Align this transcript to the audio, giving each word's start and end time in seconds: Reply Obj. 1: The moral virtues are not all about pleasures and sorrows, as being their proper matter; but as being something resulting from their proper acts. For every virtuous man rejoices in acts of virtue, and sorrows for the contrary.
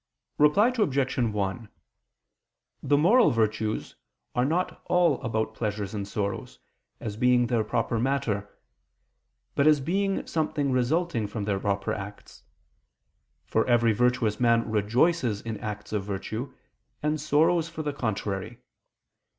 Reply 0.39 0.73
Obj. 0.75 1.15
1: 1.19 1.69
The 2.81 2.97
moral 2.97 3.29
virtues 3.29 3.97
are 4.33 4.45
not 4.45 4.81
all 4.85 5.21
about 5.21 5.53
pleasures 5.53 5.93
and 5.93 6.07
sorrows, 6.07 6.57
as 6.99 7.17
being 7.17 7.45
their 7.45 7.63
proper 7.63 7.99
matter; 7.99 8.49
but 9.53 9.67
as 9.67 9.79
being 9.79 10.25
something 10.25 10.71
resulting 10.71 11.27
from 11.27 11.43
their 11.43 11.59
proper 11.59 11.93
acts. 11.93 12.41
For 13.45 13.63
every 13.67 13.93
virtuous 13.93 14.39
man 14.39 14.71
rejoices 14.71 15.39
in 15.41 15.57
acts 15.59 15.93
of 15.93 16.03
virtue, 16.03 16.51
and 17.03 17.21
sorrows 17.21 17.69
for 17.69 17.83
the 17.83 17.93
contrary. 17.93 18.57